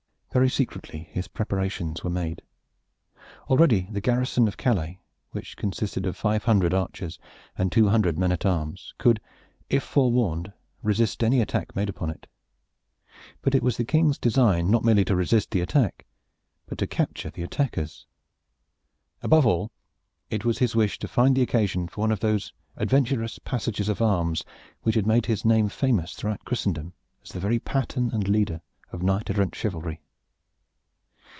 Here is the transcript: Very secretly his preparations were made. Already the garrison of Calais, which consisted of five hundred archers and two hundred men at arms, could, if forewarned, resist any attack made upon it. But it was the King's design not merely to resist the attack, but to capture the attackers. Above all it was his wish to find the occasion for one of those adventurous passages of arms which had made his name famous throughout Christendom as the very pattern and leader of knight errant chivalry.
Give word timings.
Very 0.33 0.47
secretly 0.49 1.09
his 1.11 1.27
preparations 1.27 2.05
were 2.05 2.09
made. 2.09 2.41
Already 3.49 3.89
the 3.91 3.99
garrison 3.99 4.47
of 4.47 4.55
Calais, 4.55 5.01
which 5.31 5.57
consisted 5.57 6.05
of 6.05 6.15
five 6.15 6.45
hundred 6.45 6.73
archers 6.73 7.19
and 7.57 7.69
two 7.69 7.89
hundred 7.89 8.17
men 8.17 8.31
at 8.31 8.45
arms, 8.45 8.93
could, 8.97 9.19
if 9.69 9.83
forewarned, 9.83 10.53
resist 10.83 11.21
any 11.21 11.41
attack 11.41 11.75
made 11.75 11.89
upon 11.89 12.09
it. 12.11 12.27
But 13.41 13.55
it 13.55 13.61
was 13.61 13.75
the 13.75 13.83
King's 13.83 14.17
design 14.17 14.71
not 14.71 14.85
merely 14.85 15.03
to 15.03 15.17
resist 15.17 15.51
the 15.51 15.59
attack, 15.59 16.05
but 16.65 16.77
to 16.77 16.87
capture 16.87 17.29
the 17.29 17.43
attackers. 17.43 18.05
Above 19.21 19.45
all 19.45 19.69
it 20.29 20.45
was 20.45 20.59
his 20.59 20.77
wish 20.77 20.97
to 20.99 21.09
find 21.09 21.35
the 21.35 21.41
occasion 21.41 21.89
for 21.89 21.99
one 21.99 22.11
of 22.13 22.21
those 22.21 22.53
adventurous 22.77 23.37
passages 23.39 23.89
of 23.89 24.01
arms 24.01 24.45
which 24.83 24.95
had 24.95 25.05
made 25.05 25.25
his 25.25 25.43
name 25.43 25.67
famous 25.67 26.13
throughout 26.13 26.45
Christendom 26.45 26.93
as 27.21 27.31
the 27.31 27.41
very 27.41 27.59
pattern 27.59 28.11
and 28.13 28.29
leader 28.29 28.61
of 28.93 29.03
knight 29.03 29.29
errant 29.29 29.53
chivalry. 29.55 29.99